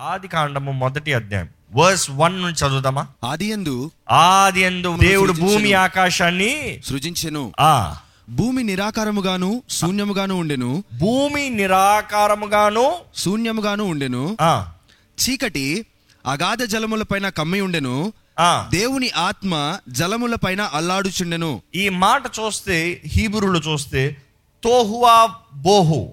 [0.00, 1.48] ఆది కాండము మొదటి అధ్యాయం.
[1.74, 3.06] వర్స్ వన్ నుంచి చదువుదామా?
[3.24, 7.52] ఆది యందు ఆది ఎందు దేవుడు భూమి ఆకాశాన్ని సృజించెను.
[7.60, 7.96] ఆ.
[8.28, 10.84] భూమి నిరాకారముగాను శూన్యముగాను ఉండెను.
[10.98, 14.36] భూమి నిరాకారముగాను శూన్యముగాను ఉండెను.
[14.40, 14.72] ఆ.
[15.20, 15.86] చీకటి
[16.26, 18.12] అగాధ జలములపైన కమ్మి ఉండెను.
[18.38, 18.68] ఆ.
[18.72, 21.62] దేవుని ఆత్మ జలములపైన అల్లాడుచుండెను.
[21.74, 24.16] ఈ మాట చూస్తే హీబ్రూలో చూస్తే
[24.64, 26.12] తోహువా బోహు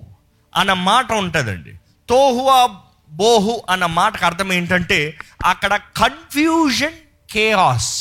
[0.55, 1.71] అన్న మాట ఉంటుందండి.
[2.09, 2.69] తోహువా
[3.13, 6.97] బోహు అన్న మాటకు అర్థం ఏంటంటే అక్కడ confusion
[7.31, 7.91] chaos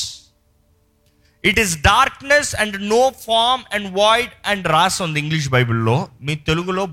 [1.44, 6.08] it is darkness and no form and void and రాసి ఉంది ఇంగ్లీష్ బైబిల్లో.
[6.22, 6.88] మీ తెలుగులో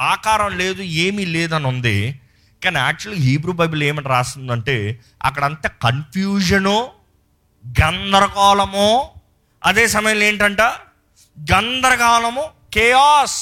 [0.00, 2.20] ఆకారం లేదు ఏమీ లేదని ఉంది.
[2.64, 6.88] కానీ యాక్చువల్లీ హీబ్రూ బైబిల్ ఏమని రాస్తుందంటే అక్కడంతా కన్ఫ్యూజను
[7.80, 9.08] గందరగోళము
[9.64, 10.60] అదే సమయంలో ఏంటంట?
[11.52, 13.40] గందరగోళము కేయాస్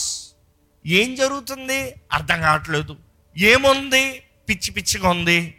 [0.87, 1.95] ఏం జరుగుతుంది?
[2.12, 2.97] అర్థం కావట్లేదు.
[3.39, 4.23] ఏముంది?
[4.49, 5.55] పిచ్చి పిచ్చిగా ఉంది.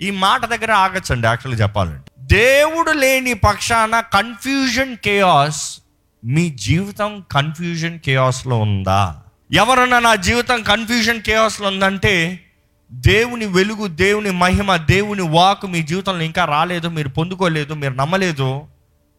[0.00, 2.10] ఈ మాట దగ్గర ఆగచ్చండి యాక్చువల్గా చెప్పాలంటే.
[2.18, 5.78] దేవుడు లేని పక్షాన కన్ఫ్యూజన్ కేయాస్
[6.24, 9.22] మీ జీవితం కన్ఫ్యూజన్ కేయాస్లో ఉందా?
[9.52, 12.44] ఎవరన్నా నా జీవితం కన్ఫ్యూజన్ కేయాస్లో ఉందంటే
[12.92, 18.62] దేవుని వెలుగు దేవుని మహిమ దేవుని వాక్ మీ జీవితంలో ఇంకా రాలేదు మీరు పొందుకోలేదు మీరు నమ్మలేదు.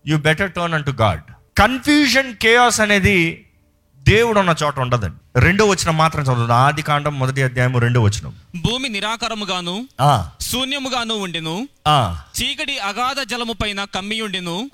[0.08, 1.22] You better turn unto God
[1.58, 3.48] confusion chaos అనేది
[4.08, 5.40] దేవుడు ఉన్న చోట ఉండదండి.
[5.40, 9.88] రెండో వచ్చిన మాత్రం చదువుతుంది ఆది కాండం మొదటి అధ్యాయం రెండో వచ్చిన భూమి నిరాకారముగాను
[10.42, 11.68] శూన్యముగాను ఉండెను
[12.38, 14.70] చీకటి అగాధ జలము పైన కమ్మియుండెను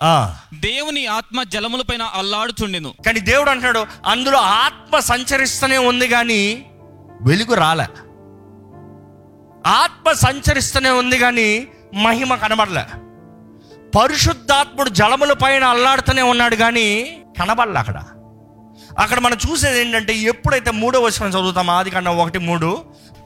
[0.53, 6.66] దేవుని ఆత్మ జలముల పైన అల్లాడుచుండెను కానీ దేవుడు అంటాడు అందులో ఆత్మ సంచరిస్తూనే ఉంది కానీ
[7.22, 7.88] వెలుగు రాలే.
[9.67, 11.67] ఆత్మ సంచరిస్తూనే ఉంది కానీ
[12.03, 12.86] మహిమ కనబడలే.
[14.00, 16.88] పరిశుద్ధాత్ముడు జలముల పైన అల్లాడుతూనే ఉన్నాడు కానీ
[17.39, 18.03] కనబడలే అక్కడ.
[19.00, 22.78] అక్కడ మనం చూసేది ఏంటంటే ఎప్పుడైతే మూడో వచనం చదువుతాం ఆది కన్నా ఒకటి మూడు.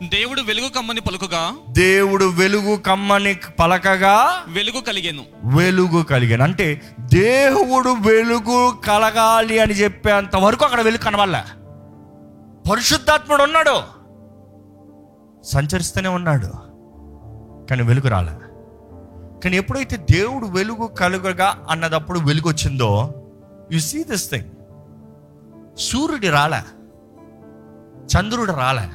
[0.04, 1.54] దేవుడు వెలుగు కమ్మని పలుకుగా?
[1.70, 4.44] దేవుడు వెలుగు కమ్మని పలకగా?
[4.48, 5.24] వెలుగు కలిగెను.
[5.44, 6.44] వెలుగు కలిగాను.
[6.44, 11.44] అంటే దేవుడు వెలుగు కలగాలి అని చెప్పేంత వరకు అక్కడ వెలుగు కనబడలే.
[12.72, 13.82] పరిశుద్ధాత్ముడు ఉన్నాడు.
[15.44, 16.48] సంచరిస్తూనే ఉన్నాడు.
[17.68, 18.32] కానీ వెలుగు రాలే.
[19.44, 23.14] కానీ ఎప్పుడైతే దేవుడు వెలుగు కలుగగా అన్నదప్పుడు వెలుగు వచ్చిందో
[23.72, 24.46] యు సీ దిస్ థింగ్
[25.78, 26.62] సూర్యుడి రాలే
[28.06, 28.88] చంద్రుడు రాలే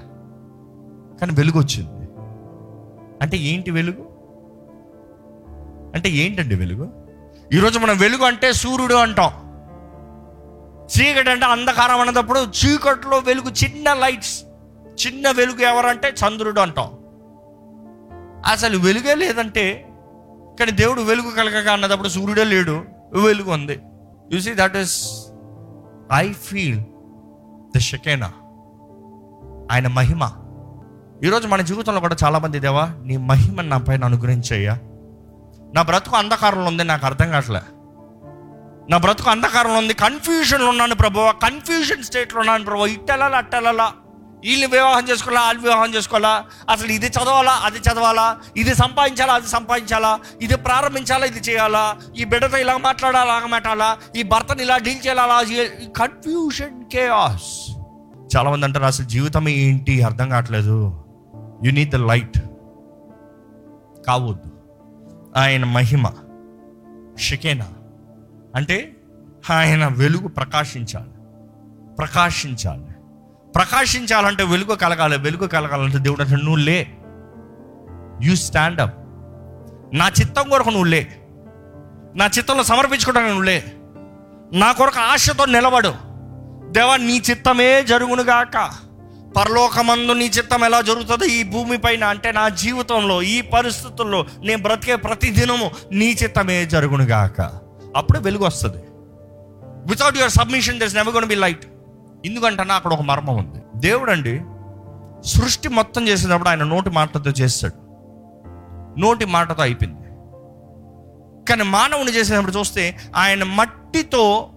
[1.18, 2.08] కానీ వెలుగు వచ్చింది.
[3.22, 4.16] అంటే ఏంటి వెలుగు?
[5.94, 7.06] అంటే ఏంటండి వెలుగు?
[7.52, 9.46] ఈరోజు మనం వెలుగు అంటే సూర్యుడు అంటాం.
[10.86, 14.44] చీకటి అంటే అంధకారం అన్నప్పుడు చీకట్లో వెలుగు చిన్న లైట్స్
[15.06, 16.98] చిన్న వెలుగు ఎవరంటే చంద్రుడు అంటాం.
[18.46, 19.88] అసలు వెలుగే లేదంటే
[20.60, 22.84] కానీ దేవుడు వెలుగు కలగగా అన్నదప్పుడు సూర్యుడే లేడు
[23.24, 23.80] వెలుగు ఉంది.
[24.32, 25.25] You see that is
[26.14, 26.80] I feel
[27.76, 28.32] the Shekinah
[29.72, 30.30] ఆయన మహిమ.
[31.24, 34.78] ఈరోజు మన జీవితంలో కూడా చాలామంది దేవా నీ మహిమను నా పైన అనుగ్రహించయ్యా.
[35.74, 37.60] నా బ్రతుకు అంధకారంలో ఉంది నాకు అర్థం కావట్లే.
[38.90, 43.92] నా బ్రతుకు అంధకారంలో ఉంది కన్ఫ్యూజన్లో ఉన్నాను ప్రభు కన్ఫ్యూజన్ స్టేట్లో ఉన్నాను ప్రభు ఇట్టెలాలా అట్టెలాలా.
[44.46, 46.44] వీళ్ళు వివాహం చేసుకోవాలా వాళ్ళు వివాహం చేసుకోవాలా?
[46.70, 48.36] అసలు ఇది చదవాలా అది చదవాలా?
[48.56, 50.18] ఇది సంపాదించాలా అది సంపాదించాలా?
[50.42, 51.96] ఇది ప్రారంభించాలా ఇది చేయాలా?
[52.16, 53.96] ఈ బిడ్డతో ఇలా మాట్లాడాలా అలాగ మాట్లాడాలా?
[54.16, 55.42] ఈ భర్తని ఇలా డీల్ చేయాలా?
[55.96, 57.70] కన్ఫ్యూషన్ కేఆస్
[58.36, 60.02] చాలా మంది అంటారు అసలు జీవితం ఏంటి?
[60.02, 61.04] అర్థం కావట్లేదు.
[61.64, 62.38] యు నీడ్ ద లైట్
[64.06, 64.50] కావద్దు.
[65.36, 66.10] ఆయన మహిమ
[67.20, 67.68] షకేనా.
[68.54, 68.96] అంటే
[69.50, 71.10] ఆయన వెలుగు ప్రకాశించాలి.
[71.96, 72.95] ప్రకాశించాలి.
[73.56, 76.96] ప్రకాశించాలంటే వెలుగు కలగాలి వెలుగు కలగాలంటే దేవుడు అంటే నువ్వు లే.
[78.22, 78.94] యు స్టాండప్
[79.96, 81.20] నా చిత్తం కొరకు నువ్వు లే.
[82.16, 83.72] నా చిత్తంలో సమర్పించుకోవడానికి నువ్వు లే.
[84.52, 85.94] నా కొరకు ఆశతో నిలబడు.
[86.70, 88.70] దేవా నీ చిత్తమే జరుగునుగాక
[89.36, 94.96] పరలోకమందు నీ చిత్తం ఎలా జరుగుతుందో ఈ భూమి పైన అంటే నా జీవితంలో ఈ పరిస్థితుల్లో నేను బ్రతికే
[94.96, 97.40] ప్రతి దినము నీ చిత్తమే జరుగునుగాక
[97.96, 98.82] అప్పుడే వెలుగు వస్తుంది.
[99.90, 101.66] Without your submission there's never gonna be light
[102.26, 103.62] ఎందుకంటే అక్కడ ఒక మర్మం ఉంది.
[103.76, 104.44] దేవుడు అండి
[105.24, 107.86] సృష్టి మొత్తం చేసినప్పుడు ఆయన నోటి మాటతో చేస్తాడు.
[109.00, 110.02] నోటి మాటతో అయిపోయింది.
[111.46, 114.50] కానీ మానవుని చేసినప్పుడు చూస్తే ఆయన మట్టితో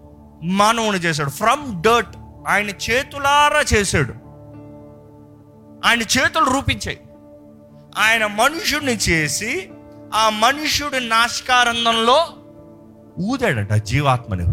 [0.44, 1.29] మానవుని చేశాడు.
[1.29, 2.17] ఫ్రమ్ డర్ట్
[2.47, 4.13] ఆయన చేతులారా చేశాడు.
[5.88, 6.99] ఆయన చేతులు రూపించాయి.
[7.97, 9.69] ఆయన మనుషుడిని చేసి
[10.13, 12.27] ఆ మనుషుడి నాశకారంధంలో
[13.19, 14.44] ఊదాడట జీవాత్మని.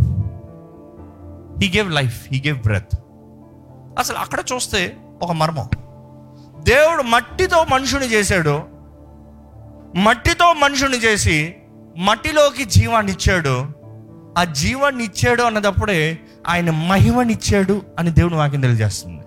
[1.64, 2.96] He gave life he gave breath
[3.98, 5.69] అసలు అక్కడ చూస్తే ఒక మర్మం.
[6.62, 8.62] దేవుడు మట్టితో మనుషుని చేశాడు.
[9.96, 11.56] మట్టితో మనుషుని చేసి
[11.98, 13.66] మట్టిలోకి జీవాన్ని ఇచ్చాడు.
[14.38, 19.25] ఆ జీవాన్ని ఇచ్చాడు అన్నదప్పుడే ఆయన మహిమనిచ్చాడు అని దేవుని వాక్యం తెలియజేస్తుంది.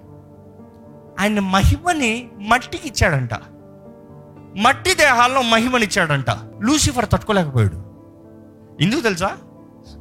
[1.19, 3.29] ఆయన మహిమని మట్టికి ఇచ్చాడంట.
[4.57, 6.29] మట్టి దేహాల్లో మహిమనిచ్చాడంట
[6.61, 7.83] లూసిఫర్ తట్టుకోలేకపోయాడు.
[8.81, 9.37] ఎందుకు తెలుసా?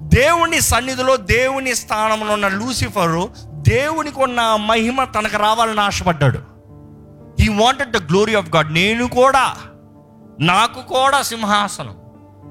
[0.02, 3.28] దేవుని సన్నిధిలో దేవుని స్థానంలో ఉన్న లూసిఫరు
[3.68, 6.38] దేవునికి ఉన్న మహిమ తనకు రావాలని ఆశపడ్డాడు.
[7.40, 9.54] He wanted the glory of God నేను కూడా
[10.40, 11.96] నాకు కూడా సింహాసనం.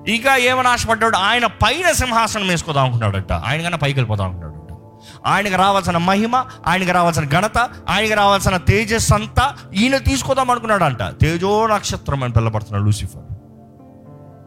[0.07, 1.17] ఇంకా ఏమని ఆశపడ్డాడు?
[1.17, 3.31] ఆయన పైన సింహాసనం వేసుకోదాం అనుకున్నాడట.
[3.31, 4.53] ఆయన కన్నా పైకి వెళ్ళిపోదాం అనుకున్నాడట.
[5.25, 6.35] ఆయనకు రావాల్సిన మహిమ
[6.67, 11.03] ఆయనకు రావాల్సిన ఘనత ఆయనకు రావాల్సిన తేజస్ అంతా ఈయన తీసుకోదాం అనుకున్నాడంట.
[11.03, 13.23] తేజో నక్షత్రం అని పిల్లబడుతున్నాడు Lucifer.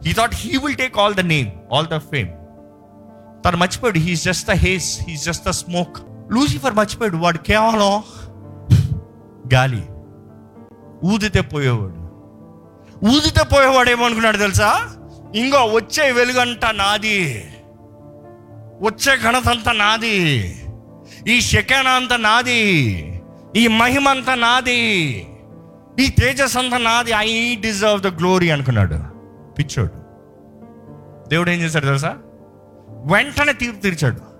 [0.07, 2.29] He thought he will take all the name all the fame
[3.45, 3.99] తను మర్చిపోయాడు.
[3.99, 5.97] He's just the haze he's just the smoke
[6.33, 7.17] Lucifer మర్చిపోయాడు.
[7.17, 8.03] వాడు కేవలం
[9.53, 9.87] గాలి.
[11.05, 12.01] ఊదితే పోయేవాడు.
[13.05, 14.95] ఊదితే పోయేవాడు ఏమనుకున్నాడు తెలుసా?
[15.35, 17.45] ఇంకో వచ్చే వెలుగంట నాది.
[18.81, 20.55] వచ్చే ఘనత అంతా నాది.
[21.27, 22.61] ఈ శకన అంతా నాది.
[23.55, 24.81] ఈ మహిమ అంతా నాది.
[25.99, 27.11] ఈ తేజస్ అంతా నాది.
[27.11, 28.95] ఐ డిజర్వ్ ద గ్లోరీ అనుకున్నాడు.
[29.53, 30.01] పిచ్చోడు.
[31.29, 32.17] దేవుడు ఏం చేశాడు తెలుసా?
[32.89, 34.30] వెంటనే తీర్పు తీర్చాడు.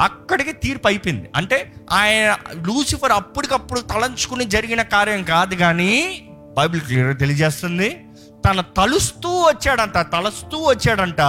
[0.00, 1.30] అక్కడికి తీర్పు అయిపోయింది.
[1.36, 6.22] అంటే ఆయన లూసిఫర్ అప్పటికప్పుడు తలంచుకుని జరిగిన కార్యం కాదు కానీ
[6.58, 8.04] బైబిల్ క్లియర్ తెలియజేస్తుంది.
[8.48, 11.20] తన తలుస్తూ వచ్చాడంట తలస్తూ వచ్చాడంట.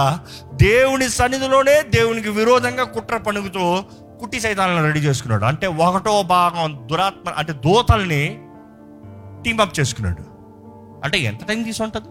[0.54, 3.84] దేవుని సన్నిధిలోనే దేవునికి విరోధంగా కుట్ర పనుగుతూ
[4.20, 5.44] కుట్టి సైతాలను రెడీ చేసుకున్నాడు.
[5.44, 8.42] అంటే ఒకటో భాగం దురాత్మ అంటే దోతల్ని
[9.44, 10.22] టీమప్ చేసుకున్నాడు.
[11.04, 12.06] అంటే ఎంత టైం తీసుంటుంది?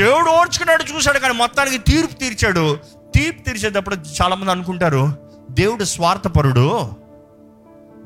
[0.00, 2.78] దేవుడు ఓర్చుకున్నాడు చూశాడు కానీ మొత్తానికి తీర్పు తీర్చాడు.
[3.14, 5.16] తీర్పు తీర్చేటప్పుడు చాలామంది అనుకుంటారు
[5.50, 6.90] దేవుడు స్వార్థపరుడు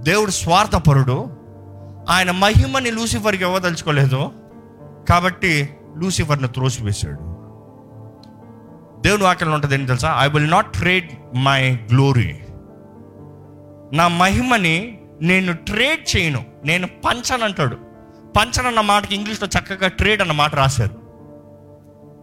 [0.01, 1.27] దేవుడు స్వార్థపరుడు
[2.09, 4.33] ఆయన మహిమని లూసిఫర్కి ఇవ్వదలుచుకోలేదు
[5.09, 7.37] కాబట్టి లూసిఫర్ని త్రోసివేశాడు.
[9.01, 10.17] దేవుని వాక్యంలో ఉంటుంది ఏంటి తెలుసా?
[10.21, 12.39] I will not trade my glory
[13.93, 17.77] నా మహిమని నేను ట్రేడ్ చేయను నేను పంచనంటాడు.
[18.39, 20.97] పంచన్ అన్న మాటకి ఇంగ్లీష్లో చక్కగా ట్రేడ్ అన్న మాట రాశారు.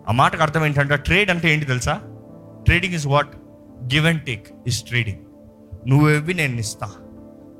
[0.09, 2.01] ఆ మాటకు అర్థం ఏంటంటే ట్రేడ్ అంటే ఏంటి తెలుసా?
[2.65, 3.29] Trading is what
[3.83, 5.17] give and take is trading
[5.89, 6.91] నువ్వేవి నేను ఇస్తా.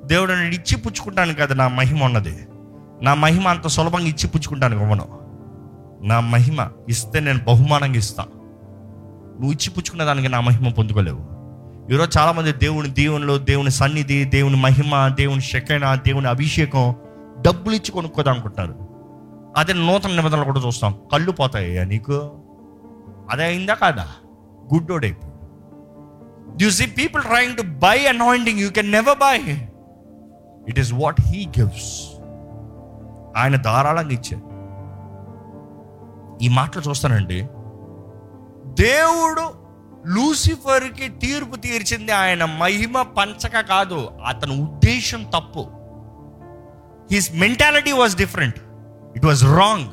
[0.05, 2.47] దేవుడు నేను ఇచ్చి పుచ్చుకుంటాను కదా నా మహిమ ఉన్నది.
[3.01, 5.19] నా మహిమ అంత సులభంగా ఇచ్చి పుచ్చుకుంటాను ఇవ్వను.
[6.03, 8.23] నా మహిమ ఇస్తే నేను బహుమానంగా ఇస్తా.
[9.33, 11.33] నువ్వు ఇచ్చి పుచ్చుకున్న దానికి నా మహిమ పొందుకోలేవు.
[11.94, 16.95] ఈరోజు చాలామంది దేవుని దీవెనలో దేవుని సన్నిధి దేవుని మహిమ దేవుని శకైన దేవుని అభిషేకం
[17.41, 18.75] డబ్బులు ఇచ్చి కొనుక్కోదాం అనుకుంటారు
[19.57, 20.95] అదే నూతన నిబంధనలు కూడా చూస్తాం.
[21.11, 22.31] కళ్ళు పోతాయి నీకు?
[23.31, 24.07] అదే అయిందా కాదా?
[24.74, 25.15] గుడ్డోడే.
[26.62, 29.38] You see people trying to buy anointing you can never buy
[30.68, 31.92] it is what he gives
[33.38, 34.54] ఆయన ధారాళంగా ఇచ్చారు
[36.42, 37.39] ఈ మాటలు చూస్తానండి.
[38.83, 39.45] దేవుడు
[40.07, 45.63] లూసిఫర్కి తీర్పు తీర్చింది ఆయన మహిమ పంచక కాదు అతని ఉద్దేశం తప్పు.
[47.12, 48.60] His mentality was different
[49.15, 49.89] it was wrong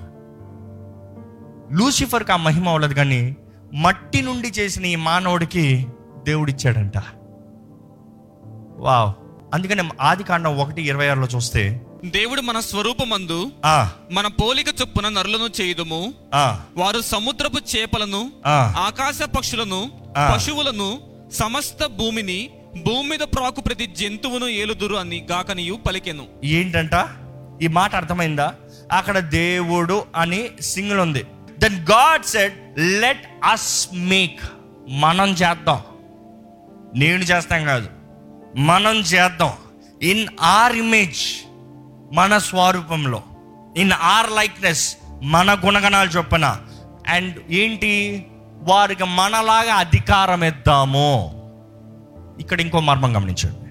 [1.78, 3.36] లూసిఫర్కి ఆ మహిమ అవ్వలేదు కానీ
[3.74, 5.86] మట్టి నుండి చేసిన ఈ మానవుడికి
[6.24, 6.92] దేవుడిచ్చాడంట.
[8.76, 9.12] వావ్.
[9.54, 13.90] అందుకని ఆది కాండం ఒకటి ఇరవై ఆరులో చూస్తే దేవుడు మన స్వరూపమందు ఆ.
[14.12, 16.14] మన పోలిక చొప్పున నరులను చేయుదుము.
[16.34, 16.60] ఆ.
[16.76, 18.74] వారు సముద్రపు చేపలను ఆ.
[18.78, 19.90] ఆకాశ పక్షులను.
[20.34, 20.98] పశువులను
[21.32, 22.50] సమస్త భూమిని
[22.86, 26.26] భూమి మీద ప్రాకు ప్రతి జంతువును ఏలుదురు అని గాకనియు పలికెను.
[26.44, 27.08] ఏంటంట?
[27.62, 28.54] ఈ మాట అర్థమైందా?
[28.92, 31.26] అక్కడ దేవుడు అని సింగిల్ ఉంది.
[31.58, 34.40] Then God said let us make
[34.88, 35.80] మనం చేద్దాం.
[36.96, 37.88] నేను చేస్తాం కాదు.
[38.56, 39.52] మనం చేద్దాం.
[40.02, 41.50] ఇన్ ఆర్ ఇమేజ్
[42.12, 43.22] మన స్వరూపంలో.
[43.76, 46.56] ఇన్ ఆర్ లైక్నెస్ మన గుణగణాలు చొప్పున.
[47.08, 48.26] అండ్ ఏంటి?
[48.62, 51.36] వారికి మనలాగా అధికారం ఇద్దాము.
[52.40, 53.70] ఇక్కడ ఇంకో మర్మం గమనించండి.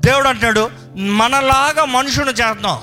[0.00, 2.78] దేవుడు అంటున్నాడు మనలాగా మనుషుని చేద్దాం.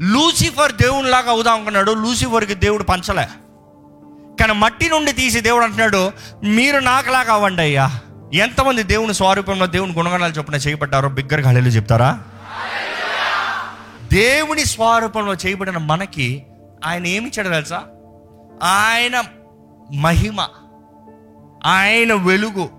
[0.00, 3.28] లూసిఫర్ దేవునిలాగా అవుదాం అనుకున్నాడు లూసిఫర్కి దేవుడు పంచలే.
[4.40, 6.12] కానీ మట్టి నుండి తీసి దేవుడు అంటున్నాడు
[6.44, 7.90] మీరు నాకులాగా అవ్వండి అయ్యా.
[8.34, 12.20] ఎంతమంది దేవుని స్వరూపంలో దేవుని గుణగణాలు చొప్పున చేయబడ్డారో బిగ్గరగా హళలు చెప్తారా?
[14.12, 16.46] దేవుని స్వరూపంలో చేయబడిన మనకి
[16.86, 17.82] ఆయన ఏమి ఇచ్చాడు తెలుసా?
[18.62, 19.24] ఆయన
[19.94, 20.48] మహిమ
[21.66, 22.70] ఆయన వెలుగు.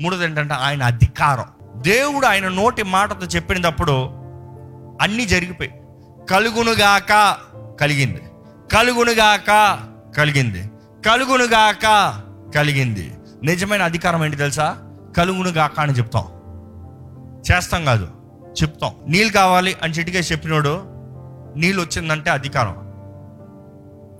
[0.00, 1.44] మూడోది ఏంటంటే ఆయన అధికారం.
[1.82, 3.92] దేవుడు ఆయన నోటి మాటతో చెప్పినప్పుడు
[5.02, 5.70] అన్నీ జరిగిపోయి
[6.30, 7.36] కలుగునుగాక
[7.80, 8.22] కలిగింది.
[8.72, 9.78] కలుగునుగాక
[10.16, 10.70] కలిగింది.
[11.06, 12.22] కలుగునుగాక
[12.54, 13.14] కలిగింది.
[13.42, 14.76] నిజమైన అధికారం ఏంటి తెలుసా?
[15.16, 16.24] కలుగునుగాక అని చెప్తాం.
[17.50, 18.08] చేస్తాం కాదు
[18.62, 18.92] చెప్తాం.
[19.08, 20.82] నీళ్ళు కావాలి అని చిటికే చెప్పినోడు
[21.56, 22.86] నీళ్ళు వచ్చిందంటే అధికారం.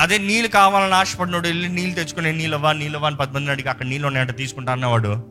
[0.00, 3.86] అదే నీళ్ళు కావాలని ఆశపడినోడు వెళ్ళి నీళ్ళు తెచ్చుకునే నీళ్ళు అవ్వా నీళ్ళు అని పది మందిని అడిగి అక్కడ
[3.86, 5.24] నీళ్ళు ఉన్నాయంటే తీసుకుంటా అన్నవాడు.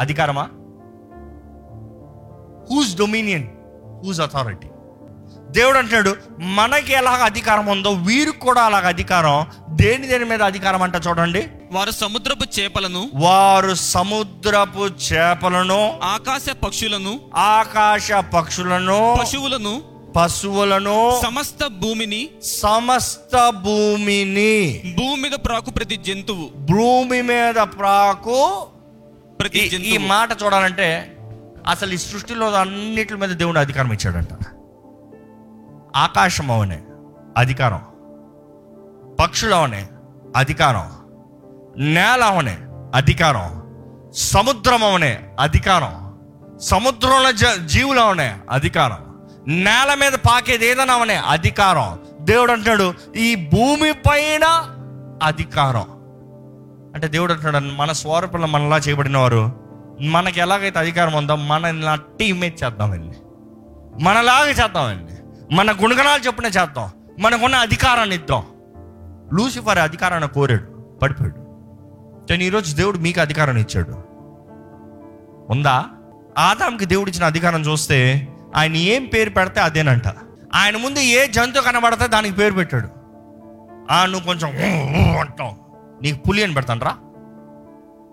[0.00, 0.42] అధికారమా?
[2.70, 3.48] హూజ్ డొమినియన్
[4.04, 4.69] హూజ్ అథారిటీ
[5.50, 9.46] దేవుడు అంటున్నాడు మనకి ఎలాగ అధికారం ఉందో వీరికి కూడా అలాగ అధికారం.
[9.76, 11.46] దేని దేని మీద అధికారం అంట చూడండి.
[11.72, 19.82] వారు సముద్రపు చేపలను వారు సముద్రపు చేపలను ఆకాశ పక్షులను ఆకాశ పక్షులను పశువులను
[20.16, 28.66] పశువులను సమస్త భూమిని సమస్త భూమిని భూమి మీద ప్రాకు ప్రతి జంతువు భూమి మీద ప్రాకు
[29.40, 31.16] ప్రతి ఈ- మాట చూడాలంటే
[31.66, 34.28] అసలు ఈ సృష్టిలో అన్నిటి మీద దేవుడు అధికారం ఇచ్చాడంట.
[35.96, 36.82] ఆకాశం అవనే
[37.36, 37.82] అధికారం.
[39.20, 39.88] పక్షులు అవనే
[40.36, 40.92] అధికారం.
[41.76, 42.58] నేల అవనే
[42.94, 43.62] అధికారం.
[44.14, 46.18] సముద్రం అవనే అధికారం.
[46.58, 49.28] సముద్రంలో జ జీవులు అవనే అధికారం.
[49.48, 51.98] నేల మీద పాకేది ఏదైనా అవనే అధికారం.
[52.20, 54.44] దేవుడు అంటున్నాడు ఈ భూమి పైన
[55.22, 55.86] అధికారం.
[56.94, 59.52] అంటే దేవుడు అంటున్నాడు మన స్వరూపంలో మనలా చేయబడిన వారు
[60.00, 63.14] మనకి ఎలాగైతే అధికారం ఉందో మన నట్టి ఇమేజ్ చేద్దాం వెళ్ళి
[64.00, 65.09] మనలాగా చేద్దాం వెళ్ళి
[65.52, 66.90] మన గుణగణాలు చెప్పిన చేద్దాం.
[67.18, 68.42] మనకున్న అధికారాన్ని ఇద్దాం.
[69.32, 70.62] లూసిఫర్ అధికారాన్ని కోరాడు
[71.02, 71.34] పడిపోయాడు.
[72.26, 74.04] కానీ ఈరోజు దేవుడు మీకు అధికారాన్ని ఇచ్చాడు.
[75.52, 75.84] ఉందా?
[76.38, 80.02] ఆదాంకి దేవుడు ఇచ్చిన అధికారం చూస్తే ఆయన ఏం పేరు పెడితే అదేనంట.
[80.54, 82.88] ఆయన ముందు ఏ జంతువు కనబడితే దానికి పేరు పెట్టాడు.
[83.90, 85.54] ఆ నువ్వు కొంచెం ఊ అంటావు.
[86.02, 86.96] నీకు పులి అని పెడతాను రా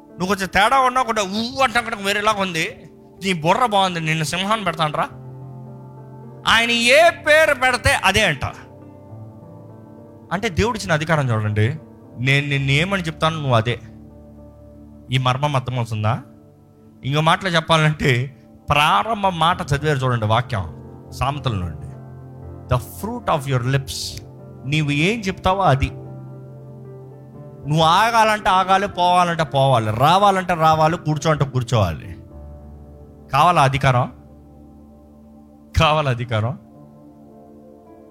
[0.10, 2.90] నువ్వు కొంచెం తేడా ఉన్నా కూడా ఊ అంటాం కూడా వేరేలాగా ఉంది.
[3.24, 5.08] నీ బుర్ర బాగుంది నిన్ను సింహాన్ని పెడతాను రా
[6.48, 8.46] ఆయన ఏ పేరు పెడితే అదే అంట.
[10.32, 11.76] అంటే దేవుడు ఇచ్చిన అధికారం చూడండి.
[12.20, 13.80] నేను నిన్ను ఏమని చెప్తాను నువ్వు అదే.
[15.12, 16.22] ఈ మర్మం అర్థమవుతుందా?
[17.04, 18.38] ఇంకో మాటలో చెప్పాలంటే
[18.70, 21.88] ప్రారంభ మాట చదివారు చూడండి వాక్యం సామెతల నుండి.
[22.76, 24.22] The fruit of your lips
[24.66, 25.90] నీవు ఏం చెప్తావో అది.
[27.68, 29.98] నువ్వు ఆగాలంటే ఆగాలి పోవాలంటే పోవాలి.
[29.98, 32.18] రావాలంటే రావాలి కూర్చోంటే కూర్చోవాలి.
[33.34, 34.17] కావాలా అధికారం?
[35.80, 36.60] కావాలి అధికారం?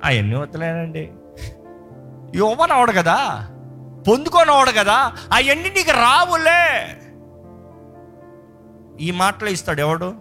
[0.04, 1.12] అవన్నీ వద్దలేనండి.
[2.35, 3.49] ఇవ్వనవడు కదా?
[4.08, 5.12] పొందుకోనవడు కదా?
[5.32, 7.00] అవన్నీ నీకు రావులే.
[9.00, 10.14] ఈ మాటలో ఇస్తాడు ఎవడు?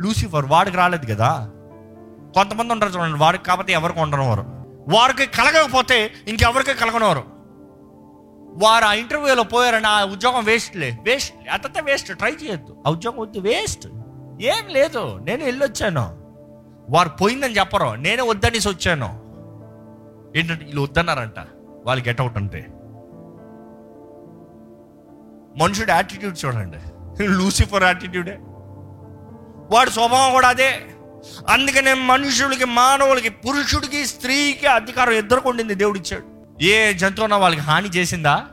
[0.00, 1.50] లూసిఫర్ వాడికి రాలేదు కదా?
[2.34, 4.40] కొంతమంది ఉంటారు చూడండి వాడికి కాబట్టి ఎవరికి ఉండనివారు
[4.88, 7.22] వారికి కలగకపోతే ఇంకెవరికి కలగనివారు
[8.64, 12.76] వారు ఆ ఇంటర్వ్యూలో పోయారని ఆ ఉద్యోగం వేస్ట్లే వేస్ట్ అతంతా వేస్ట్ ట్రై చేయొద్దు.
[12.86, 13.38] ఆ ఉద్యోగం వద్దు.
[13.40, 13.86] వేస్ట్
[14.40, 15.18] ఏం లేదు.
[15.22, 16.19] నేను వెళ్ళొచ్చాను.
[16.90, 17.94] వారు పోయిందని చెప్పరు.
[17.94, 19.30] నేనే వద్దనేసి వచ్చాను.
[20.38, 21.38] ఏంటంటే వీళ్ళు వద్దన్నారంట.
[21.84, 22.66] వాళ్ళు గెట్ అవుట్ అంటే.
[25.56, 26.78] మనుషుడు యాటిట్యూడ్ చూడండి.
[27.28, 28.38] లూసిఫర్ యాటిట్యూడే
[29.70, 30.70] వాడి స్వభావం కూడా అదే.
[31.48, 36.24] అందుకనే మనుషులకి మానవులకి పురుషుడికి స్త్రీకి అధికారం ఇద్దరికి ఉండింది దేవుడు ఇచ్చాడు
[36.64, 38.46] ఏ జంతువు అన్న వాళ్ళకి హాని చేసిందా?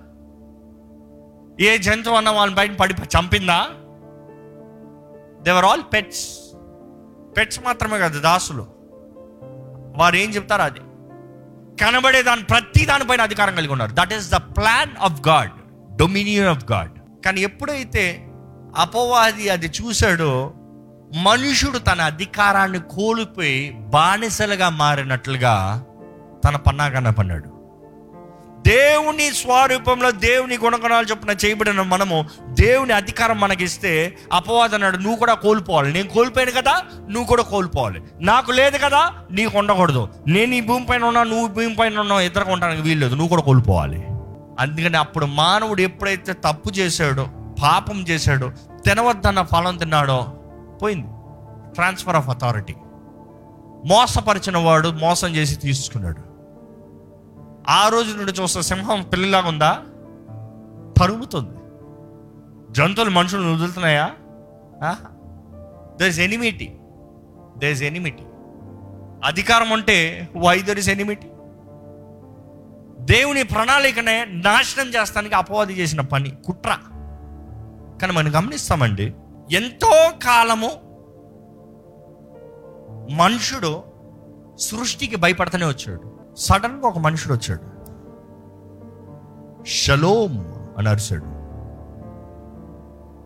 [1.59, 3.67] ఏ జంతువు అన్న వాళ్ళని బయట పడి చంపిందా?
[5.41, 6.46] They were all pets
[7.37, 8.67] pets మాత్రమే కాదు దాసులు.
[9.97, 10.79] వారు ఏం చెప్తారు అది.
[11.83, 13.91] కనబడే దాని ప్రతి దానిపైన అధికారం కలిగి ఉన్నారు.
[13.93, 15.51] That is the plan of God
[15.97, 18.27] dominion of God కానీ ఎప్పుడైతే
[18.77, 20.53] అపవాది అది చూశాడో
[21.15, 25.85] మనుషుడు తన అధికారాన్ని కోల్పోయి బానిసలుగా మారినట్లుగా
[26.45, 27.56] తన పన్నాగాన పన్నాడు.
[28.67, 35.93] దేవుని స్వరూపంలో దేవుని గుణగణాలు చొప్పున చేయబడిన మనము దేవుని అధికారం మనకిస్తే అపవాదం అన్నాడు నువ్వు కూడా కోల్పోవాలి.
[35.93, 38.01] నేను కోల్పోయాను కదా నువ్వు కూడా కోల్పోవాలి.
[38.21, 40.07] నాకు లేదు కదా నీకు ఉండకూడదు.
[40.27, 43.41] నేను ఈ భూమి పైన ఉన్నా నువ్వు భూమిపైన భూమి పైన ఉన్నావు ఇద్దరు ఉండడానికి వీల్లేదు నువ్వు కూడా
[43.41, 44.05] కోల్పోవాలి.
[44.59, 47.27] అందుకని అప్పుడు మానవుడు ఎప్పుడైతే తప్పు చేశాడో
[47.63, 48.51] పాపం చేశాడో
[48.85, 50.27] తినవద్దన్న ఫలం తిన్నాడో
[50.81, 51.07] పోయింది.
[51.73, 52.75] ట్రాన్స్ఫర్ ఆఫ్ అథారిటీ
[53.85, 56.26] మోసపరిచిన వాడు మోసం చేసి తీసుకున్నాడు.
[57.69, 59.71] ఆ రోజు నుండి చూస్తే సింహం పిల్లిలాగా ఉందా?
[61.01, 61.55] పరుగుతుంది
[62.73, 64.07] జంతువులు మనుషులను వదులుతున్నాయా?
[65.99, 66.67] There is enmity
[67.57, 68.23] there is enmity
[69.25, 69.97] అధికారం అంటే
[70.35, 71.27] వై దర్ ఇస్ ఎనిమిటీ
[72.99, 76.71] దేవుని ప్రణాళికనే నాశనం చేస్తానికి అపవాది చేసిన పని కుట్ర.
[78.01, 79.13] కానీ మనం గమనిస్తామండి
[79.51, 79.93] ఎంతో
[80.23, 80.71] కాలము
[83.15, 83.83] మనుషుడు
[84.57, 86.16] సృష్టికి భయపడతానే వచ్చాడు.
[86.37, 87.77] సడన్గా ఒక మనుషుడు వచ్చాడు.
[89.65, 90.39] షలోమ్
[90.77, 91.23] అని అరిశాడు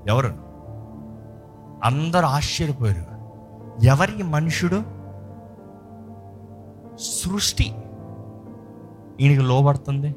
[0.10, 0.36] ఎవరు?
[1.84, 3.06] అందరు ఆశ్చర్యపోయారు.
[3.86, 4.84] ఎవరి మనుషుడు?
[6.98, 7.76] సృష్టి.
[9.20, 10.16] ఈయనకి లోబడుతుంది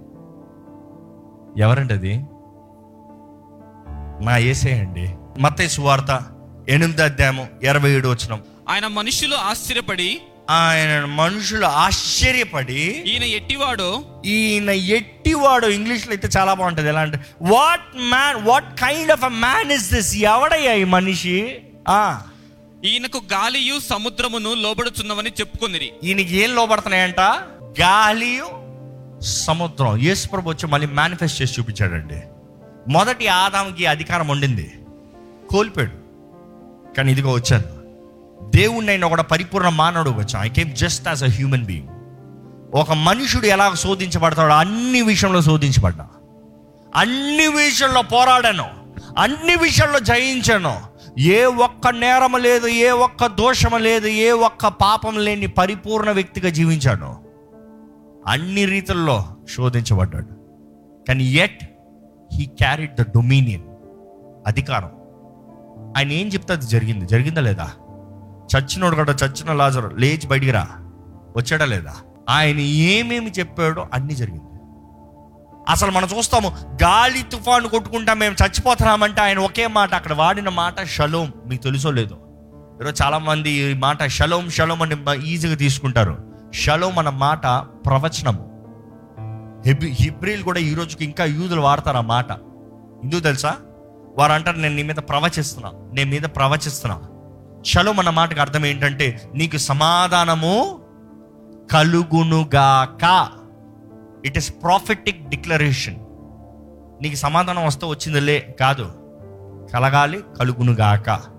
[1.57, 2.27] ఎవరండి అది
[4.25, 6.27] మా ఏసేయండి మత్తే సువార్త
[6.69, 14.05] ఎనిమిది అధ్యాయము ఇరవై ఏడు వచ్చినాం ఆయన మనుషులు ఆశ్చర్యపడి ఆయన మనుషులు ఆశ్చర్యపడి ఈయన ఎట్టివాడో?
[14.27, 16.89] ఈయన ఎట్టివాడు ఇంగ్లీష్లో అయితే చాలా బాగుంటుంది.
[16.89, 21.57] ఎలా అంటే what man what kind of a man is this ఎవడయ్యా ఈ మనిషి?
[21.89, 22.23] ఆ,
[22.85, 25.93] ఈయనకు గాలియు సముద్రమును లోబడుచున్నవని చెప్పుకొనిరి.
[26.05, 27.21] ఈయనకి ఏం లోపడుతున్నాయంట
[27.81, 28.65] గాలియు
[29.21, 29.97] సముద్రం.
[29.97, 32.21] యేసు ప్రభు వచ్చి మళ్ళీ మేనిఫెస్ట్ చేసి చూపించాడండి.
[32.89, 34.73] మొదటి ఆదాంకి అధికారం ఉండింది.
[35.51, 36.05] కోల్పోయాడు.
[36.97, 37.84] కానీ ఇదిగో వచ్చాను.
[38.55, 41.89] దేవుణ్ణి అయినా కూడా పరిపూర్ణ మానవుడు వచ్చాను I came just as a human being
[42.75, 46.09] ఒక మనుషుడు ఎలా శోధించబడతాడో అన్ని విషయంలో శోధించబడ్డా.
[46.97, 48.65] అన్ని విషయంలో పోరాడాను.
[49.19, 50.81] అన్ని విషయాల్లో జయించాను.
[51.19, 57.25] ఏ ఒక్క నేరము లేదు ఏ ఒక్క దోషము లేదు ఏ ఒక్క పాపం లేని పరిపూర్ణ వ్యక్తిగా జీవించాను.
[58.27, 59.25] అన్ని రీతుల్లో
[59.57, 60.29] శోధించబడ్డాడు.
[61.09, 61.65] కానీ yet
[62.33, 63.63] he carried the dominion
[64.47, 64.91] అధికారం.
[65.97, 67.07] ఆయన ఏం చెప్తే అది జరిగింది?
[67.07, 67.71] జరిగిందా లేదా?
[68.57, 70.67] చచ్చినోడు కూడా చచ్చిన లాజరు లేచి బయటికి రా.
[71.37, 71.95] వచ్చాడా లేదా?
[72.29, 74.45] ఆయన ఏమేమి చెప్పాడో అన్నీ జరిగింది.
[75.69, 81.33] అసలు మనం చూస్తాము గాలి తుఫాను కొట్టుకుంటా మేము చచ్చిపోతున్నామంటే ఆయన ఒకే మాట అక్కడ వాడిన మాట షలోం.
[81.47, 82.17] మీకు తెలుసో లేదో?
[82.83, 86.35] ఈరోజు చాలామంది ఈ మాట షలోం షలోం అని ఈజీగా తీసుకుంటారు.
[86.55, 87.47] షలోం అన్న మాట
[87.87, 88.55] ప్రవచనము.
[89.67, 92.31] హెబి హిబ్రిల్ కూడా ఈరోజుకి ఇంకా యూదులు వాడతారు ఆ మాట.
[93.05, 93.57] ఎందుకు తెలుసా?
[94.19, 97.01] వారు అంటారు నేను నీ మీద ప్రవచిస్తున్నా నేను మీద ప్రవచిస్తున్నా.
[97.65, 100.81] షలోం అన్న మాటకు అర్థం ఏంటంటే నీకు సమాధానము
[101.73, 103.29] కలుగునుగాక.
[104.25, 105.97] ఇట్ ఇస్ ప్రాఫిటిక్ డిక్లరేషన్
[107.03, 108.93] నీకు సమాధానం వస్తే వచ్చిందిలే కాదు.
[109.75, 111.34] కలగాలి కలుగునుగాక.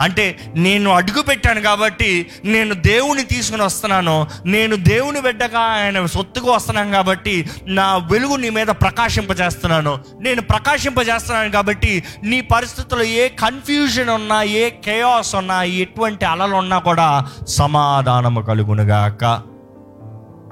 [0.00, 4.26] అంటే నేను అడుగు పెట్టాను కాబట్టి నేను దేవుని తీసుకుని వస్తున్నాను.
[4.46, 9.98] నేను దేవుని బిడ్డగా ఆయన సొత్తుకు వస్తున్నాను కాబట్టి నా వెలుగు నీ మీద ప్రకాశింపజేస్తున్నాను.
[10.20, 17.26] నేను ప్రకాశింపజేస్తున్నాను కాబట్టి నీ పరిస్థితుల్లో ఏ కన్ఫ్యూజన్ ఉన్నా ఏ కేయాస్ ఉన్నా ఎటువంటి అలలు ఉన్నా కూడా
[17.48, 19.24] సమాధానము కలుగునుగాక.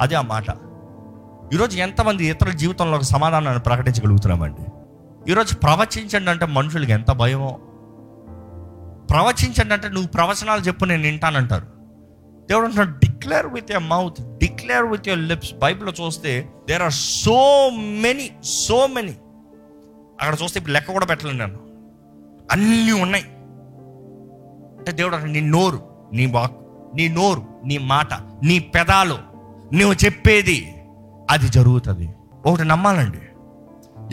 [0.01, 0.45] అదే ఆ మాట.
[1.55, 4.65] ఈరోజు ఎంతమంది ఇతరుల జీవితంలో ఒక సమాధానాన్ని ప్రకటించగలుగుతున్నామండి?
[5.31, 7.59] ఈరోజు ప్రవచించండి అంటే మనుషులకి ఎంత భయమో.
[9.11, 11.67] ప్రవచించండి అంటే నువ్వు ప్రవచనాలు చెప్పు నేను వింటానంటారు.
[12.49, 17.71] దేవుడు అంటున్నాడు declare with your mouth declare with your lips బైబిల్లో చూస్తే there are so
[17.77, 19.17] many so many
[20.21, 21.59] అక్కడ చూస్తే ఇప్పుడు లెక్క కూడా పెట్టలేను నేను.
[22.53, 23.25] అన్నీ ఉన్నాయి.
[24.79, 26.57] అంటే దేవుడు అంటే నీ నోరు నీ వాక్
[26.97, 29.19] నీ నోరు నీ మాట నీ పెదాలు
[29.75, 30.75] నువ్వు చెప్పేది
[31.31, 32.15] అది జరుగుతుంది.
[32.47, 33.19] ఒకటి నమ్మాలండి.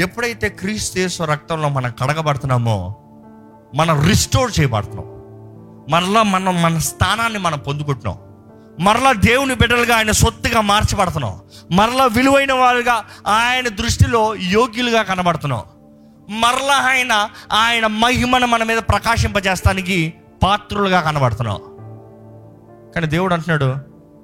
[0.03, 2.95] ఎప్పుడైతే క్రీస్తు రక్తంలో మనం కడగబడుతున్నామో
[3.75, 5.05] మనం రిస్టోర్ చేయబడుతున్నాం.
[5.89, 8.17] మరలా మనం మన స్థానాన్ని మనం పొందుకుంటున్నాం.
[8.85, 11.39] మరలా దేవుని బిడ్డలుగా ఆయన సొత్తుగా మార్చబడుతున్నాం.
[11.71, 15.61] మరలా విలువైన వారుగా ఆయన దృష్టిలో యోగ్యులుగా కనబడుతున్నాం.
[16.29, 21.59] మరలా ఆయన ఆయన మహిమను మన మీద ప్రకాశింపజేస్తానికి పాత్రులుగా కనబడుతున్నాం.
[22.95, 23.75] కానీ దేవుడు అంటున్నాడు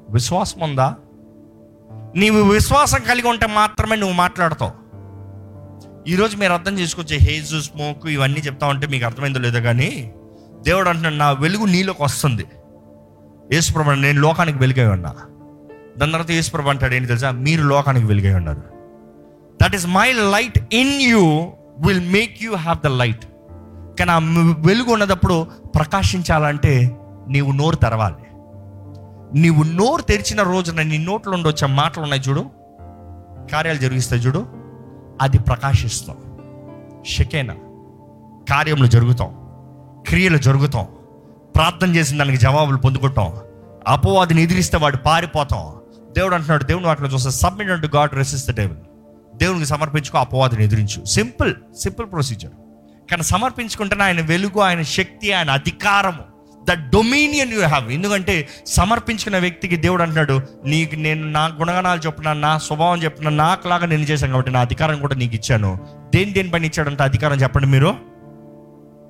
[0.09, 0.95] విశ్వాసం ఉందా?
[2.15, 4.80] నీవు విశ్వాసం కలిగి ఉంటే మాత్రమే నువ్వు మాట్లాడతావు.
[6.07, 10.11] ఈరోజు మీరు అర్థం చేసుకోవచ్చు హేజు స్మోక్ ఇవన్నీ చెప్తా ఉంటే మీకు అర్థమైందో లేదో కానీ
[10.63, 12.45] దేవుడు అంటున్నాడు నా వెలుగు నీలోకి వస్తుంది.
[13.53, 15.15] యేసుప్రభు నేను లోకానికి వెలుగై ఉన్నా.
[15.97, 17.31] దాని తర్వాత యేసుప్రభు అంటాడు ఏంటి తెలుసా?
[17.31, 18.63] మీరు లోకానికి వెలుగై ఉన్నారు.
[19.63, 23.25] That is my light in you will make you have the light
[23.99, 24.19] కానీ ఆ
[24.59, 28.23] వెలుగు ఉన్నదప్పుడు ప్రకాశించాలంటే నీవు నోరు తెరవాలి.
[29.39, 32.45] నీవు నోరు తెరిచిన రోజున నీ నోట్లో ఉండొచ్చే మాటలు ఉన్నాయి చూడు.
[33.53, 34.60] కార్యాలు జరిగిస్తాయి చూడు.
[35.21, 36.17] అది ప్రకాశిస్తాం.
[37.05, 37.53] షకేనా.
[38.49, 39.27] కార్యములు జరుగుతాం.
[40.07, 40.87] క్రియలు జరుగుతాం.
[41.55, 43.33] ప్రార్థన చేసిన దానికి జవాబులు పొందుకుంటాం.
[43.87, 45.73] అపోవాదిని ఎదిరిస్తే వాడు పారిపోతాం.
[46.17, 48.77] దేవుడు అంటున్నాడు దేవుని వాటిలో చూస్తే సబ్మిట్ అంటూ గాడ్ రెసిస్ ద టేబుల్
[49.37, 51.05] దేవునికి సమర్పించుకో అపవాదిని ఎదిరించు.
[51.05, 52.51] సింపుల్ సింపుల్ ప్రొసీజర్
[53.11, 56.30] కానీ సమర్పించుకుంటేనే ఆయన వెలుగు ఆయన శక్తి ఆయన అధికారము.
[56.69, 62.57] ద డొమినియన్ యూ హ్యావ్ ఎందుకంటే సమర్పించుకున్న వ్యక్తికి దేవుడు అంటున్నాడు నీకు నేను నా గుణగణాలు చెప్పిన నా
[62.57, 65.79] స్వభావం చెప్పిన నాకులాగా నేను చేశాను కాబట్టి నా అధికారం కూడా నీకు ఇచ్చాను.
[66.15, 67.95] దేని దేనిపైన ఇచ్చాడంటే అధికారం చెప్పండి మీరు?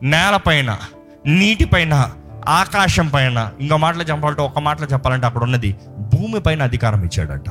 [0.04, 0.78] నేలపైన
[1.26, 2.12] నీటిపైన
[2.48, 3.52] ఆకాశం పైన.
[3.60, 7.50] ఇంకో మాటలు చెప్పాలంటే ఒక మాటలో చెప్పాలంటే అక్కడ ఉన్నది భూమి పైన అధికారం ఇచ్చాడంట.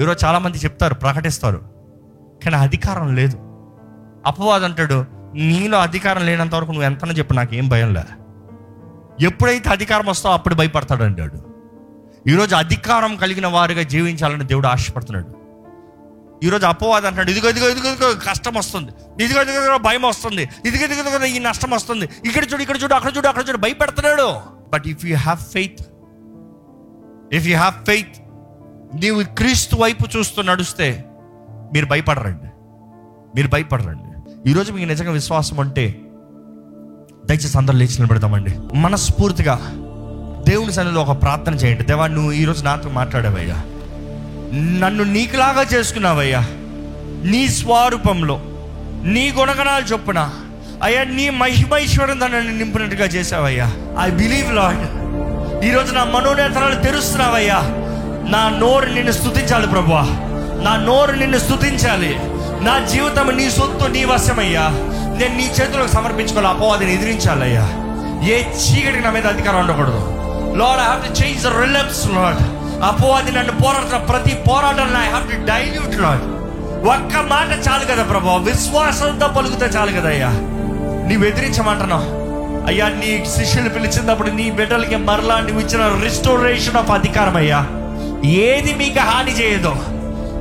[0.00, 1.62] ఈరోజు చాలామంది చెప్తారు ప్రకటిస్తారు.
[2.44, 3.38] కానీ అధికారం లేదు.
[4.26, 8.21] అపవాదం అంటాడు నీలో అధికారం లేనంత వరకు నువ్వు ఎంతనో చెప్పు నాకేం భయం లేదు
[9.28, 11.38] ఎప్పుడైతే అధికారం వస్తావో అప్పుడు భయపడతాడు అంటాడు
[12.30, 15.30] ఈరోజు అధికారం కలిగిన వారిగా జీవించాలని దేవుడు ఆశపడుతున్నాడు.
[16.46, 18.92] ఈరోజు అపవాదం అంటాడు ఇదిగో ఇదిగో ఇదిగో ఇదిగో కష్టం వస్తుంది.
[19.24, 20.42] ఇదిగో ఇదిగో భయం వస్తుంది.
[20.42, 22.08] ఇదిగో ఇదిగో ఇదిగో ఈ నష్టం వస్తుంది.
[22.24, 24.28] ఇక్కడ చూడు ఇక్కడ చూడు అక్కడ చూడు అక్కడ చూడు భయపెడుతున్నాడు.
[24.72, 25.82] But if you have faith
[27.32, 28.16] if you have faith
[29.02, 31.04] నీవు క్రీస్తు వైపు చూస్తూ నడుస్తే
[31.74, 32.48] మీరు భయపడరండి.
[33.36, 34.08] మీరు భయపడరండి.
[34.50, 35.84] ఈరోజు మీకు నిజంగా విశ్వాసం అంటే
[37.32, 39.54] దయచేసి అందరూ లేచి నిలబెడతామండి మనస్ఫూర్తిగా
[40.48, 41.84] దేవుని సన్నిధిలో ఒక ప్రార్థన చేయండి.
[41.84, 43.54] దేవా నువ్వు ఈరోజు నాతో మాట్లాడావయ్యా.
[44.54, 46.40] నన్ను నీకులాగా చేసుకున్నావయ్యా.
[47.30, 48.40] నీ స్వరూపంలో
[49.04, 50.30] నీ గుణగణాలు చొప్పున
[50.82, 54.82] అయ్యా నీ మహిమైశ్వరం నన్ను నింపినట్టుగా చేసావయ్యా ఐ బిలీవ్ లాడ్
[55.64, 57.60] ఈరోజు నా మనోనేతరాలు తెరుస్తున్నావయ్యా.
[58.30, 60.02] నా నోరు నిన్ను స్తుతించాలి ప్రభా
[60.64, 62.16] నా నోరు నిన్ను స్తుతించాలి.
[62.64, 64.88] నా జీవితం నీ సొత్తు నీ వశమయ్యా.
[65.22, 66.48] నేను నీ చేతులకు సమర్పించుకోవాలి.
[66.48, 67.68] అపవాదిని ఎదిరించాలయ్యా.
[68.28, 70.18] ఏ చీకటికి నా మీద అధికారం ఉండకూడదు.
[70.56, 72.40] Lord I have to change the relapse Lord
[72.82, 76.24] అపవాది నన్ను పోరాడుతున్న ప్రతి పోరాటంలో I have to dilute Lord
[76.86, 78.36] ఒక్క మాట చాలు కదా ప్రభా.
[78.36, 80.28] విశ్వాసంతో పలుకుతే చాలు కదా అయ్యా.
[81.08, 82.22] నీవు ఎదిరించమంటున్నావు.
[82.66, 87.66] అయ్యా నీ శిష్యులు పిలిచినప్పుడు నీ బిడ్డలకి మరలా నువ్వు ఇచ్చిన రిస్టోరేషన్ ఆఫ్ అధికారం అయ్యా.
[88.24, 89.76] ఏది మీకు హాని చేయదు.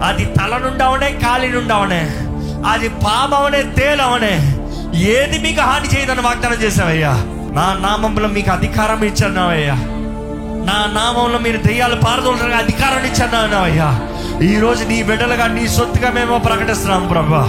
[0.03, 2.11] అది తల నుండవనే కాలి నుండవనే.
[2.71, 4.50] అది పామవనే తేలవనే.
[4.93, 7.13] ఏది మీకు హాని చేయదని వాగ్దానం చేశావయ్యా?
[7.53, 9.75] నా నామంలో మీకు అధికారం ఇచ్చానవయ్యా
[10.65, 13.89] నా నామంలో మీరు దెయ్యాలు పారదోలగా అధికారం ఇచ్చాను అయ్యా
[14.41, 17.41] ఈ రోజు నీ బిడ్డలుగా నీ సొత్తుగా మేము ప్రకటిస్తున్నాం ప్రభా.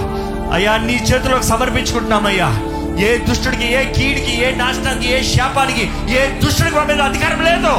[0.53, 2.49] అయ్యా నీ చేతులకు సమర్పించుకుంటున్నామయ్యా.
[2.99, 7.73] ఏ దుష్టుడికి ఏ కీడికి ఏ నాశనానికి ఏ శాపానికి ఏ దుష్టుడికి మా మీద అధికారం లేదు.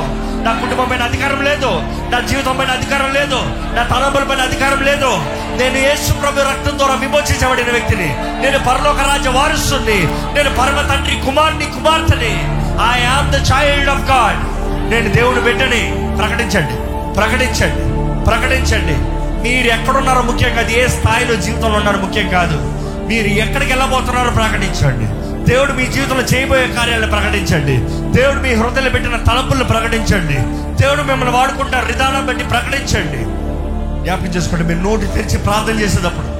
[0.44, 1.70] నా కుటుంబం పైన అధికారం లేదు.
[2.11, 3.37] నా జీవితం పైన అధికారం లేదు.
[3.77, 5.12] నా తలంపుల పైన అధికారం లేదు.
[5.57, 8.07] నేను యేసు ప్రభు రక్తం ద్వారా విమోచించబడిన వ్యక్తిని.
[8.14, 12.64] నేను పరలోక రాజ్య వారసుని నేను పరమ తండ్రి కుమార్ని కుమార్తెని.
[12.95, 14.55] I am the child of God
[14.90, 15.95] నేను దేవుడు బిడ్డని.
[16.19, 16.75] ప్రకటించండి.
[17.14, 17.95] ప్రకటించండి.
[18.25, 19.14] ప్రకటించండి.
[19.49, 20.71] మీరు ఎక్కడున్నారో ముఖ్యం కాదు.
[20.71, 22.57] ఏ స్థాయిలో జీవితంలో ఉన్నారో ముఖ్యం కాదు.
[23.09, 25.25] మీరు ఎక్కడికి వెళ్ళబోతున్నారో ప్రకటించండి.
[25.51, 27.77] దేవుడు మీ జీవితంలో చేయబోయే కార్యాలను ప్రకటించండి.
[28.19, 30.35] దేవుడు మీ హృదయంలో పెట్టిన తలపులను ప్రకటించండి.
[30.83, 33.43] దేవుడు మిమ్మల్ని వాడుకుంటారు విధానం బట్టి ప్రకటించండి.
[34.05, 34.64] జ్ఞాపకం చేసుకోండి.
[34.71, 36.31] మీరు నోటి తెరిచి ప్రార్థన చేసేటప్పుడు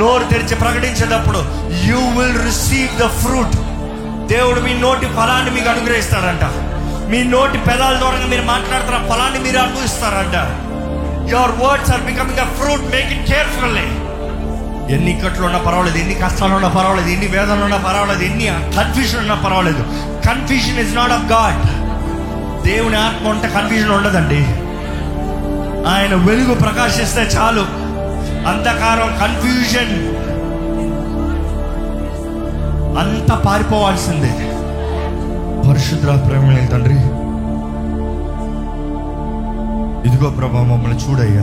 [0.00, 1.40] నోరు తెరిచి ప్రకటించేటప్పుడు
[1.88, 3.56] you will receive the fruit
[4.32, 6.44] దేవుడు మీ నోటి ఫలాన్ని మీకు అనుగ్రహిస్తాడంట
[7.12, 10.36] మీ నోటి పెదాల ద్వారా మీరు మాట్లాడుతున్న ఫలాన్ని మీరు అనుభవిస్తారంట.
[11.32, 13.86] Your words are becoming a fruit make it carefully
[14.94, 18.46] ఎన్ని ఇక్కట్లు ఉన్నా పర్వాలేదు ఎన్ని కష్టాలు ఉన్నా పర్వాలేదు ఎన్ని వేదనలు ఉన్నా పర్వాలేదు ఎన్ని
[18.78, 19.82] కన్ఫ్యూషన్ ఉన్నా పర్వాలేదు.
[20.28, 21.64] Confusion is not of God
[22.68, 24.40] దేవుని ఆత్మ ఉంటే కన్ఫ్యూజన్ ఉండదండి.
[25.86, 27.60] ఆయన వెలుగు ప్రకాశిస్తే చాలు.
[28.48, 30.18] అంధకారం కన్ఫ్యూజన్
[32.98, 34.34] అంత పారిపోవాల్సిందే.
[35.70, 37.28] పరిశుద్ర ప్రేమ తండ్రి.
[40.08, 41.42] ఇదిగో ప్రభా మమ్మల్ని చూడయ్యా.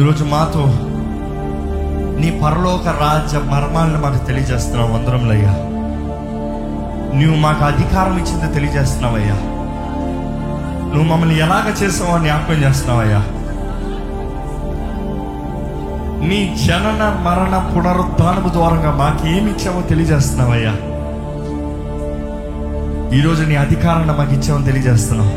[0.00, 0.64] ఈరోజు మాతో
[2.20, 5.50] నీ పరలోక రాజ్య మర్మాలను మాకు తెలియజేస్తున్నావు వందరంలయ్యా.
[7.18, 9.53] నువ్వు మాకు అధికారం ఇచ్చింది తెలియజేస్తున్నావయ్యా.
[10.94, 13.20] నువ్వు మమ్మల్ని ఎలాగ చేసావో జ్ఞాపకం చేస్తున్నావయ్యా.
[16.28, 20.74] నీ జనన మరణ పునరుద్ధానము ద్వారంగా మాకేమి ఇచ్చావో తెలియజేస్తున్నావయ్యా.
[23.18, 25.32] ఈరోజు నీ అధికారాన్ని మాకు ఇచ్చావని తెలియజేస్తున్నావు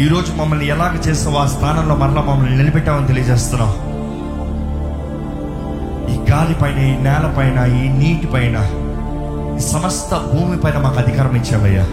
[0.00, 3.74] ఈరోజు మమ్మల్ని ఎలాగ చేసావు ఆ స్థానంలో మరలా మమ్మల్ని నిలబెట్టావని తెలియజేస్తున్నావు
[6.12, 8.56] ఈ గాలిపైన ఈ నేలపైన ఈ నీటిపైన
[9.56, 11.84] ఈ సమస్త భూమిపైన మాకు అధికారం ఇచ్చావయ్యా.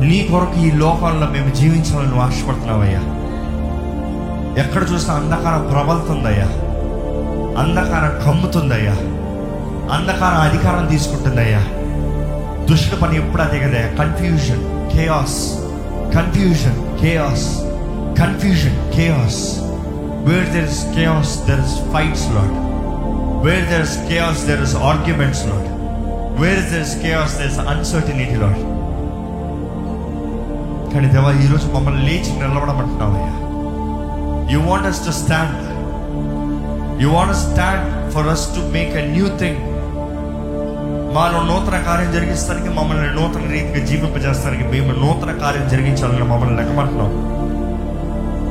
[0.00, 3.00] నీ కొరకు ఈ లోకంలో మేము జీవించాలని ఆశపడుతున్నావయ్యా.
[4.62, 6.48] ఎక్కడ చూసినా అంధకారం ప్రబలుతుందయ్యా.
[7.60, 8.92] అంధకారం కమ్ముతుందయ్యా.
[9.96, 11.64] అంధకారం అధికారం తీసుకుంటుందయ్యా.
[12.64, 14.04] దుష్టుల పని ఎప్పుడు అదే కదయ్యా.
[14.04, 15.54] Confusion chaos
[16.16, 17.58] confusion chaos
[18.20, 19.60] confusion chaos
[20.24, 22.56] where there is chaos there is fights Lord
[23.46, 25.68] where there is chaos there is arguments Lord
[26.40, 28.69] where there is chaos there is uncertainty Lord
[30.92, 33.34] కానీ దేవా ఈరోజు మమ్మల్ని లేచి నిలబడమంటున్నావయ్యా.
[34.52, 35.58] You want us to stand
[37.02, 39.60] you want stand for us to make a new thing
[41.14, 47.12] మాలో నూతన కార్యం జరిగిస్తానికి మమ్మల్ని నూతన రీతిగా జీవింపజేస్తానికి మేము నూతన కార్యం జరిగించాలని మమ్మల్ని లెక్కమంటున్నాం.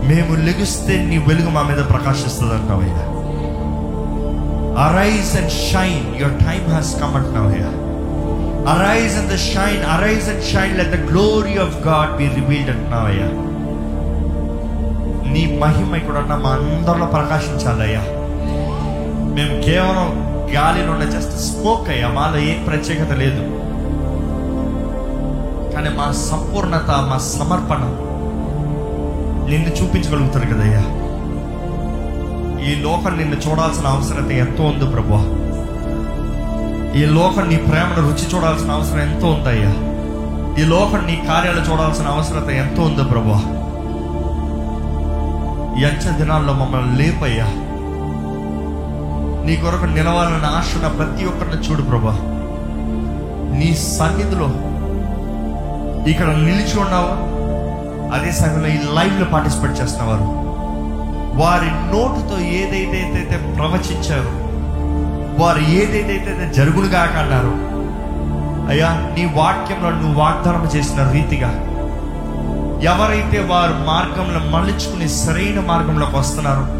[0.09, 3.05] మేము లెగిస్తే నీ వెలుగు మా మీద ప్రకాశిస్తుంది అంటున్నావయ్యా
[4.85, 7.88] arise and shine your time has come అంటున్నావయ్యా.
[8.71, 13.29] Arise and the shine arise and shine let the glory of God be revealed అంటున్నావయ్యా
[15.33, 18.03] నీ మహిమ ఇక్కడ ఉన్న మా అందరిలో ప్రకాశించాలయ్యా
[19.35, 20.07] మేము కేవలం
[20.55, 23.41] గాలిలో ఉన్న జస్ట్ స్మోక్ అయ్యా మాలో ఏం ప్రత్యేకత లేదు.
[25.73, 27.83] కానీ మా సంపూర్ణత మా సమర్పణ
[29.51, 30.81] నిన్ను చూపించగలుగుతారు కదయ్యా.
[32.67, 35.21] ఈ లోకం నిన్ను చూడాల్సిన అవసరత ఎంతో ఉంది ప్రభా
[36.97, 39.71] ఈ లోకం నీ ప్రేమను రుచి చూడాల్సిన అవసరం ఎంతో ఉందయ్యా.
[40.61, 43.39] ఈ లోకం నీ కార్యాలు చూడాల్సిన అవసరత ఎంతో ఉందో ప్రభా
[45.79, 47.45] ఈ అంచె దినాల్లో మమ్మల్ని లేపయ్యా.
[49.45, 52.15] నీ కొరకు నిలవాలని ఆశ ఉన్న ప్రతి ఒక్కరిని చూడు ప్రభా
[53.59, 54.49] నీ సన్నిధిలో
[56.11, 57.13] ఇక్కడ నిలిచి ఉన్నావు?
[58.15, 60.27] అదే సమయంలో ఈ లైవ్లో పార్టిసిపేట్ చేస్తున్న చేస్తున్నవారు.
[61.41, 64.38] వారి నోటుతో ఏదైతే అయితే ప్రవచించారో
[65.39, 67.69] వారు ఏదైతే జరుగునుగా అన్నారు
[68.69, 71.65] అయ్యా నీ వాక్యంలో నువ్వు వాగ్దానం చేసిన రీతిగా
[72.83, 76.79] ఎవరైతే వారు మార్గంలో మళ్ళించుకుని సరైన మార్గంలోకి వస్తున్నారు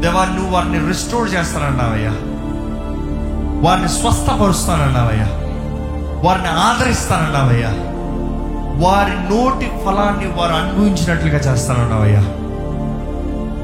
[0.00, 2.10] దేవా నువ్వు వారిని రిస్టోర్ చేస్తానన్నావయ్యా.
[3.68, 5.26] వారిని స్వస్థపరుస్తానన్నావయ్యా.
[6.28, 7.68] వారిని ఆదరిస్తానన్నావయ్యా.
[8.86, 12.20] వారి నోటి ఫలాన్ని వారు అనుభవించినట్లుగా చేస్తానన్నావయ్యా.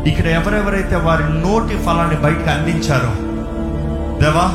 [0.05, 3.26] ఇక్కడ ఎవరెవరైతే వారి నోటి ఫలాన్ని బయటకు అందించారో
[4.21, 4.47] దేవా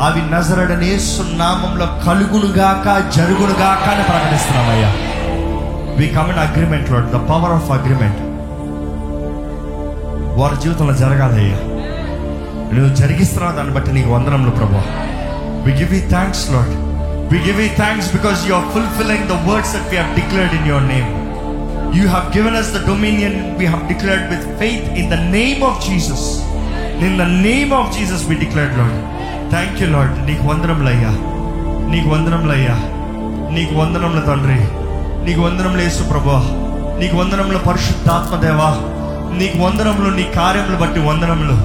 [0.00, 4.90] అవి నజరడనే సున్నామంలో కలుగునుగాక జరుగునుగాక అని ప్రకటిస్తున్నామయ్యా.
[5.98, 8.20] వి కమన్ అగ్రిమెంట్లో ద పవర్ ఆఫ్ అగ్రిమెంట్
[10.38, 11.58] వారి జీవితంలో జరగాలయ్యా.
[12.72, 14.82] నువ్వు జరిగిస్తున్నావు దాన్ని బట్టి నీకు వందనములు ప్రభా.
[15.66, 16.72] We give you thanks Lord
[17.32, 20.66] we give you thanks because you are fulfilling the words that we have declared in
[20.66, 21.10] your name
[21.96, 25.78] you have given us the dominion we have declared with faith in the name of
[25.88, 26.26] Jesus
[27.00, 29.14] in the name of Jesus we declared Lord
[29.50, 31.08] thank you Lord నీకు వందనములయ్యా
[31.90, 32.90] నీకు వందనములయ్యా
[33.54, 34.60] నీకు వందనముల తండ్రి.
[35.26, 36.42] నీకు వందనములు యేసు ప్రభా.
[37.00, 38.70] నీకు వందనములు పరిశుద్ధాత్మదేవా
[39.38, 41.56] నీకు వందనములు నీ కార్యములు బట్టి వందనములు.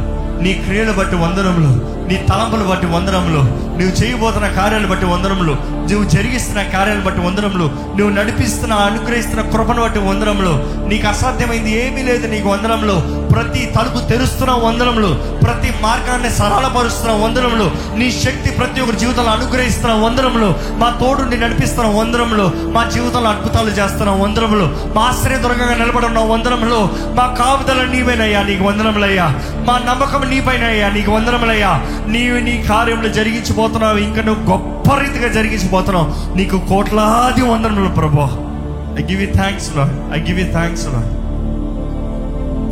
[0.43, 1.98] నీ క్రియలు బట్టి వందనములు.
[2.09, 3.69] నీ తలంపులు బట్టి వందనములు.
[3.79, 5.51] నువ్వు చేయబోతున్న కార్యాలు బట్టి వందనములు.
[5.53, 7.65] నువ్వు జరిగిస్తున్న కార్యాలు బట్టి వందనములు.
[7.97, 10.79] నువ్వు నడిపిస్తున్న అనుగ్రహిస్తున్న కృపను బట్టి వందనములు.
[10.87, 13.27] నీకు అసాధ్యమైంది ఏమీ లేదు నీకు వందనములు.
[13.27, 15.39] ప్రతి తలుపు తెరుస్తున్న వందనములు.
[15.43, 17.71] ప్రతి మార్గాన్ని సరళపరుస్తున్న వందనములు.
[17.97, 20.53] నీ శక్తి ప్రతి ఒక్కరి జీవితంలో అనుగ్రహిస్తున్న వందనములు.
[20.71, 22.51] మా తోడుని నడిపిస్తున్న వందనములు.
[22.55, 24.77] మా జీవితంలో అద్భుతాలు చేస్తున్న వందనములు.
[24.95, 26.89] మా ఆశ్రయ దుర్గంగా నిలబడున్న వందనములు.
[27.15, 29.35] మా కాపుదల నీవేనయ్యా నీకు వందనములయ్యా.
[29.67, 31.81] మా నమ్మకం నీపైనయ్యా నీకు వందనములయ్యా.
[32.13, 36.07] నీవు నీ కార్యములు జరిగించిపోతున్నావు ఇంకా నువ్వు గొప్ప రీతిగా జరిగించిపోతున్నావు
[36.39, 38.19] నీకు కోట్లాది వందనములు ప్రభు
[38.99, 41.09] I give you thanks Lord I give you thanks Lord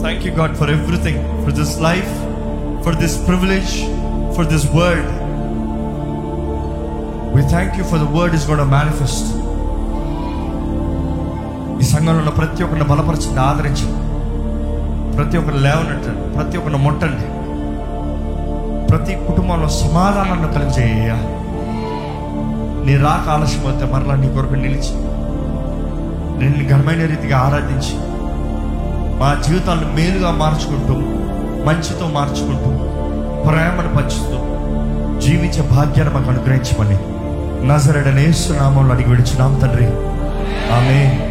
[0.03, 2.11] thank you God for everything for this life
[2.85, 3.73] for this privilege
[4.37, 5.09] for this word
[7.35, 9.29] we thank you for the word is God manifest
[11.81, 13.87] ఈ సంఘంలో ఉన్న ప్రతి ఒక్కరిని బలపరచండి ఆదరించి
[15.17, 17.27] ప్రతి ఒక్కరిని లేవనట్టండి ప్రతి ఒక్కరిని ముట్టండి.
[18.89, 21.17] ప్రతి కుటుంబంలో సమాధానాన్ని కలిగజేయ్యా
[22.85, 24.93] నీ రాక ఆలస్యం అయితే మరలా నీ కొరకు నిలిచి
[26.39, 27.95] నిన్ను ఘనమైన రీతిగా ఆరాధించి
[29.19, 30.93] మా జీవితాలను మేలుగా మార్చుకుంటూ
[31.65, 32.71] మంచితో మార్చుకుంటూ
[33.47, 34.37] ప్రేమను పంచుతూ
[35.19, 36.97] జీవించే భాగ్యాన్ని మాకు అనుగ్రహించమని
[37.67, 39.87] నజరడనేసు నామంలో అడిగి విడిచున్నాం తండ్రి.
[40.77, 41.26] ఆమె